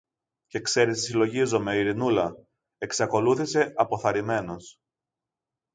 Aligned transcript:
Και 0.47 0.59
ξέρεις 0.61 0.97
τι 0.99 1.03
συλλογίζομαι, 1.05 1.75
Ειρηνούλα; 1.75 2.35
εξακολούθησε 2.77 3.71
αποθαρρυμένος. 3.75 4.77